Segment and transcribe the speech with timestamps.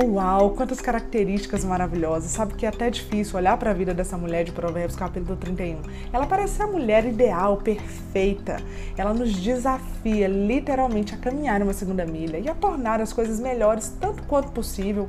[0.00, 2.30] Uau, quantas características maravilhosas.
[2.30, 5.80] Sabe que é até difícil olhar para a vida dessa mulher de Provérbios, capítulo 31.
[6.12, 8.58] Ela parece a mulher ideal, perfeita.
[8.96, 13.92] Ela nos desafia literalmente a caminhar uma segunda milha e a tornar as coisas melhores
[14.00, 15.08] tanto quanto possível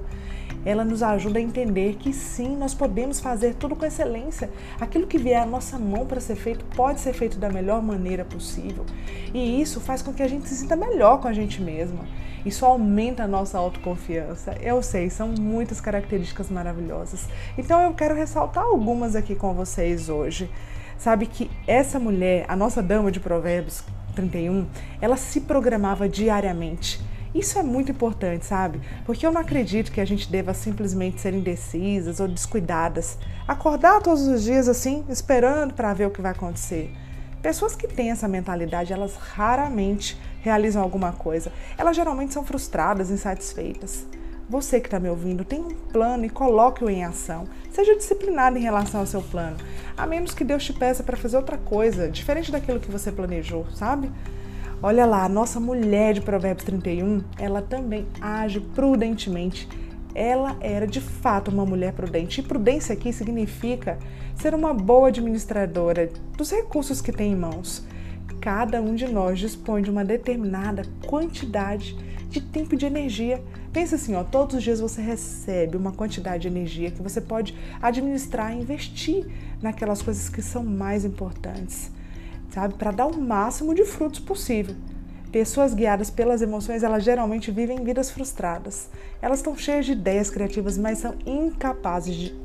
[0.65, 4.49] ela nos ajuda a entender que sim, nós podemos fazer tudo com excelência.
[4.79, 8.25] Aquilo que vier à nossa mão para ser feito pode ser feito da melhor maneira
[8.25, 8.85] possível.
[9.33, 12.05] E isso faz com que a gente se sinta melhor com a gente mesma.
[12.45, 14.55] Isso aumenta a nossa autoconfiança.
[14.61, 17.27] Eu sei, são muitas características maravilhosas.
[17.57, 20.49] Então eu quero ressaltar algumas aqui com vocês hoje.
[20.97, 23.83] Sabe que essa mulher, a nossa dama de Provérbios
[24.15, 24.67] 31,
[25.01, 27.01] ela se programava diariamente
[27.33, 28.81] isso é muito importante, sabe?
[29.05, 33.17] Porque eu não acredito que a gente deva simplesmente ser indecisas ou descuidadas.
[33.47, 36.91] Acordar todos os dias assim, esperando para ver o que vai acontecer.
[37.41, 41.51] Pessoas que têm essa mentalidade, elas raramente realizam alguma coisa.
[41.77, 44.05] Elas geralmente são frustradas, insatisfeitas.
[44.49, 47.45] Você que está me ouvindo, tem um plano e coloque-o em ação.
[47.71, 49.57] Seja disciplinado em relação ao seu plano,
[49.95, 53.67] a menos que Deus te peça para fazer outra coisa, diferente daquilo que você planejou,
[53.75, 54.11] sabe?
[54.81, 59.67] Olha lá, a nossa mulher de Provérbios 31, ela também age prudentemente.
[60.15, 62.39] Ela era de fato uma mulher prudente.
[62.39, 63.99] E prudência aqui significa
[64.37, 67.85] ser uma boa administradora dos recursos que tem em mãos.
[68.39, 71.97] Cada um de nós dispõe de uma determinada quantidade
[72.29, 73.43] de tempo e de energia.
[73.73, 77.53] Pensa assim, ó, todos os dias você recebe uma quantidade de energia que você pode
[77.81, 79.27] administrar e investir
[79.61, 81.91] naquelas coisas que são mais importantes
[82.51, 82.73] sabe?
[82.75, 84.75] Para dar o máximo de frutos possível.
[85.31, 88.89] Pessoas guiadas pelas emoções, elas geralmente vivem vidas frustradas.
[89.21, 92.35] Elas estão cheias de ideias criativas, mas são incapazes de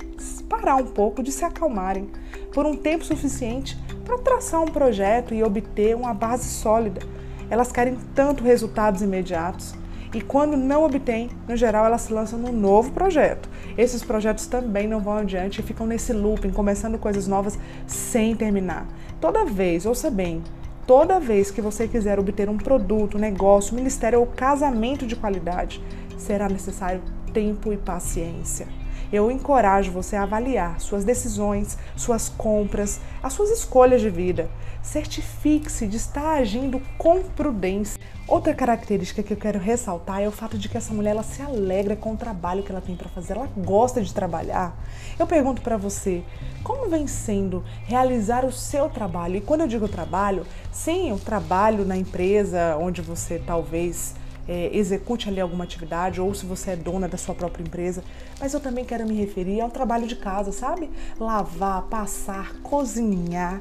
[0.49, 2.11] parar um pouco, de se acalmarem
[2.53, 7.01] por um tempo suficiente para traçar um projeto e obter uma base sólida.
[7.49, 9.75] Elas querem tanto resultados imediatos
[10.15, 13.49] e quando não obtêm, no geral elas se lançam num novo projeto.
[13.77, 18.87] Esses projetos também não vão adiante e ficam nesse looping, começando coisas novas sem terminar.
[19.21, 20.43] Toda vez, ouça bem,
[20.87, 25.83] toda vez que você quiser obter um produto, negócio, ministério ou casamento de qualidade,
[26.17, 27.03] será necessário
[27.33, 28.69] tempo e paciência.
[29.15, 34.51] Eu encorajo você a avaliar suas decisões, suas compras, as suas escolhas de vida.
[34.83, 37.97] Certifique-se de estar agindo com prudência.
[38.27, 41.41] Outra característica que eu quero ressaltar é o fato de que essa mulher ela se
[41.41, 44.77] alegra com o trabalho que ela tem para fazer, ela gosta de trabalhar.
[45.17, 46.25] Eu pergunto para você,
[46.65, 49.37] como vem sendo realizar o seu trabalho?
[49.37, 54.17] E quando eu digo trabalho, sim, o trabalho na empresa onde você talvez
[54.49, 58.03] é, execute ali alguma atividade ou se você é dona da sua própria empresa,
[58.41, 60.91] mas eu também quero me referir ao trabalho de casa, sabe?
[61.19, 63.61] Lavar, passar, cozinhar.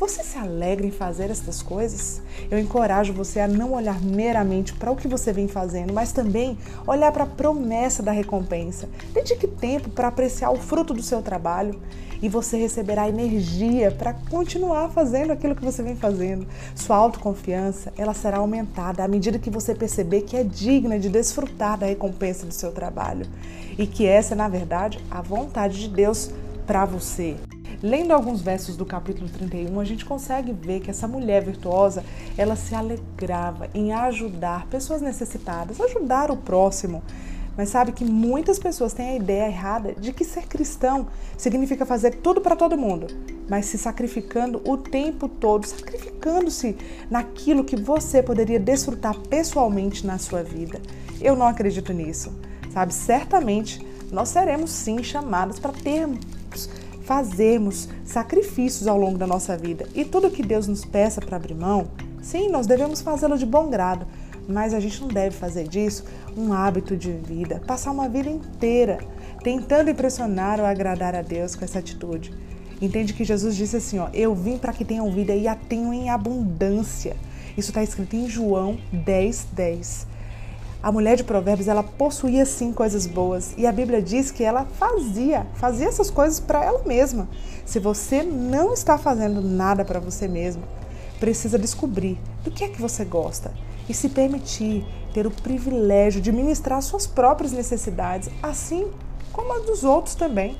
[0.00, 2.22] Você se alegra em fazer essas coisas?
[2.50, 6.56] Eu encorajo você a não olhar meramente para o que você vem fazendo, mas também
[6.86, 8.88] olhar para a promessa da recompensa.
[9.12, 11.78] Dedique tempo para apreciar o fruto do seu trabalho
[12.22, 16.46] e você receberá energia para continuar fazendo aquilo que você vem fazendo.
[16.74, 21.76] Sua autoconfiança, ela será aumentada à medida que você perceber que é digna de desfrutar
[21.76, 23.26] da recompensa do seu trabalho
[23.78, 26.30] e que essa é, na verdade, a vontade de Deus
[26.66, 27.36] para você.
[27.82, 32.04] Lendo alguns versos do capítulo 31, a gente consegue ver que essa mulher virtuosa,
[32.36, 37.02] ela se alegrava em ajudar pessoas necessitadas, ajudar o próximo.
[37.56, 41.08] Mas sabe que muitas pessoas têm a ideia errada de que ser cristão
[41.38, 43.06] significa fazer tudo para todo mundo,
[43.48, 46.76] mas se sacrificando o tempo todo, sacrificando-se
[47.10, 50.82] naquilo que você poderia desfrutar pessoalmente na sua vida.
[51.18, 52.30] Eu não acredito nisso.
[52.70, 56.20] Sabe, certamente nós seremos sim chamados para termos
[57.10, 59.84] fazermos sacrifícios ao longo da nossa vida.
[59.96, 61.88] E tudo que Deus nos peça para abrir mão,
[62.22, 64.06] sim, nós devemos fazê-lo de bom grado,
[64.46, 66.04] mas a gente não deve fazer disso
[66.36, 69.00] um hábito de vida, passar uma vida inteira
[69.42, 72.32] tentando impressionar ou agradar a Deus com essa atitude.
[72.80, 75.92] Entende que Jesus disse assim: ó, Eu vim para que tenham vida e a tenham
[75.92, 77.16] em abundância.
[77.58, 80.06] Isso está escrito em João 10, 10.
[80.82, 84.64] A mulher de Provérbios, ela possuía sim coisas boas e a Bíblia diz que ela
[84.64, 87.28] fazia, fazia essas coisas para ela mesma.
[87.66, 90.62] Se você não está fazendo nada para você mesmo,
[91.18, 93.52] precisa descobrir do que é que você gosta
[93.90, 98.90] e se permitir ter o privilégio de ministrar suas próprias necessidades, assim
[99.32, 100.56] como a dos outros também.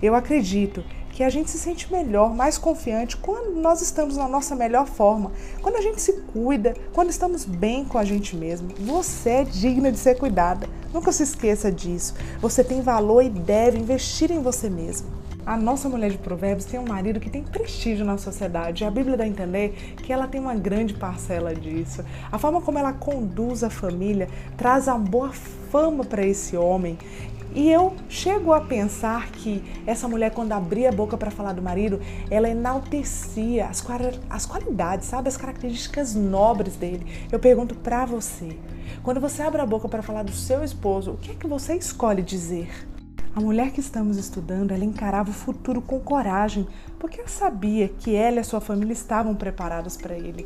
[0.00, 0.84] Eu acredito
[1.18, 5.32] que a gente se sente melhor, mais confiante quando nós estamos na nossa melhor forma,
[5.60, 8.68] quando a gente se cuida, quando estamos bem com a gente mesmo.
[8.78, 10.68] Você é digna de ser cuidada.
[10.94, 12.14] Nunca se esqueça disso.
[12.40, 15.08] Você tem valor e deve investir em você mesmo.
[15.44, 18.84] A nossa mulher de Provérbios tem um marido que tem prestígio na sociedade.
[18.84, 22.04] A Bíblia dá a entender que ela tem uma grande parcela disso.
[22.30, 26.96] A forma como ela conduz a família traz a boa fama para esse homem.
[27.54, 31.62] E eu chego a pensar que essa mulher, quando abria a boca para falar do
[31.62, 32.00] marido,
[32.30, 33.84] ela enaltecia as,
[34.28, 35.28] as qualidades, sabe?
[35.28, 37.06] As características nobres dele.
[37.32, 38.56] Eu pergunto para você:
[39.02, 41.74] quando você abre a boca para falar do seu esposo, o que é que você
[41.74, 42.70] escolhe dizer?
[43.34, 46.66] A mulher que estamos estudando, ela encarava o futuro com coragem,
[46.98, 50.44] porque ela sabia que ela e a sua família estavam preparadas para ele.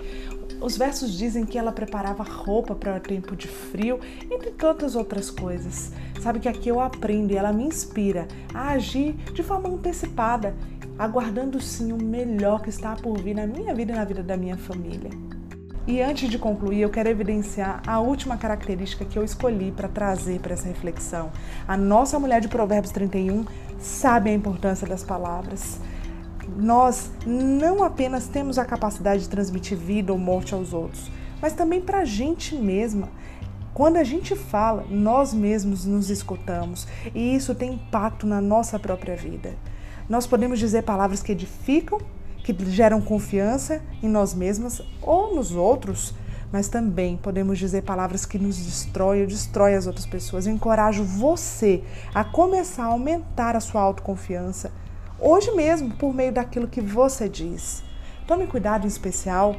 [0.62, 3.98] Os versos dizem que ela preparava roupa para o tempo de frio,
[4.30, 5.90] entre tantas outras coisas.
[6.20, 10.54] Sabe que aqui eu aprendo e ela me inspira a agir de forma antecipada,
[10.96, 14.36] aguardando sim o melhor que está por vir na minha vida e na vida da
[14.36, 15.10] minha família.
[15.84, 20.38] E antes de concluir, eu quero evidenciar a última característica que eu escolhi para trazer
[20.38, 21.32] para essa reflexão.
[21.66, 23.44] A nossa mulher de Provérbios 31
[23.80, 25.80] sabe a importância das palavras.
[26.56, 31.10] Nós não apenas temos a capacidade de transmitir vida ou morte aos outros,
[31.40, 33.08] mas também para a gente mesma.
[33.74, 39.16] Quando a gente fala, nós mesmos nos escutamos e isso tem impacto na nossa própria
[39.16, 39.54] vida.
[40.08, 41.98] Nós podemos dizer palavras que edificam
[42.42, 46.14] que geram confiança em nós mesmas ou nos outros,
[46.50, 50.46] mas também podemos dizer palavras que nos destroem ou destroem as outras pessoas.
[50.46, 51.82] Eu encorajo você
[52.14, 54.72] a começar a aumentar a sua autoconfiança,
[55.22, 57.84] hoje mesmo, por meio daquilo que você diz.
[58.26, 59.56] Tome cuidado em especial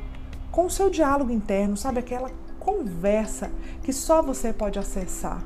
[0.52, 2.30] com o seu diálogo interno, sabe aquela
[2.60, 3.50] conversa
[3.84, 5.44] que só você pode acessar.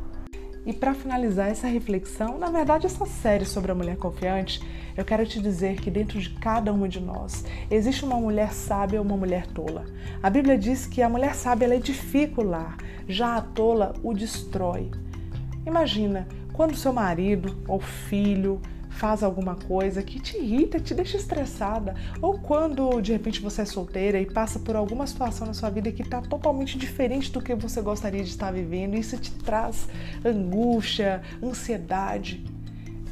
[0.66, 4.62] E para finalizar essa reflexão, na verdade, essa série sobre a mulher confiante,
[4.98, 9.00] eu quero te dizer que dentro de cada uma de nós existe uma mulher sábia
[9.00, 9.86] ou uma mulher tola.
[10.22, 12.76] A Bíblia diz que a mulher sábia ela edifica o lar,
[13.08, 14.92] já a tola o destrói.
[15.66, 21.96] Imagina quando seu marido ou filho faz alguma coisa que te irrita, te deixa estressada,
[22.22, 25.92] ou quando de repente você é solteira e passa por alguma situação na sua vida
[25.92, 29.88] que está totalmente diferente do que você gostaria de estar vivendo, e isso te traz
[30.26, 32.44] angústia, ansiedade.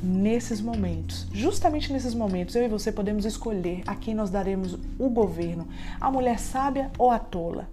[0.04, 5.10] Nesses momentos, justamente nesses momentos, eu e você podemos escolher a quem nós daremos o
[5.10, 5.68] governo,
[6.00, 7.68] a mulher sábia ou a tola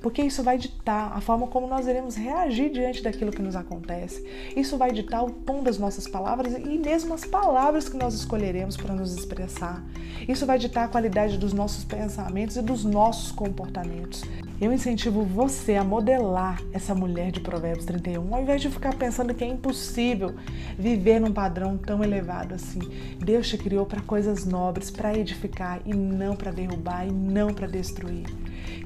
[0.00, 4.24] porque isso vai ditar a forma como nós iremos reagir diante daquilo que nos acontece.
[4.56, 8.76] Isso vai ditar o tom das nossas palavras e mesmo as palavras que nós escolheremos
[8.76, 9.84] para nos expressar.
[10.28, 14.22] Isso vai ditar a qualidade dos nossos pensamentos e dos nossos comportamentos.
[14.58, 19.34] Eu incentivo você a modelar essa mulher de Provérbios 31, ao invés de ficar pensando
[19.34, 20.34] que é impossível
[20.78, 22.80] viver num padrão tão elevado assim.
[23.18, 27.66] Deus te criou para coisas nobres, para edificar e não para derrubar e não para
[27.66, 28.24] destruir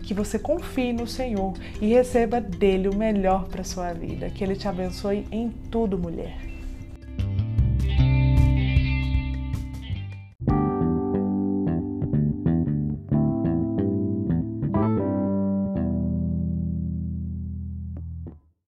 [0.02, 4.30] que você confie no Senhor e receba dele o melhor para sua vida.
[4.30, 6.36] Que ele te abençoe em tudo, mulher.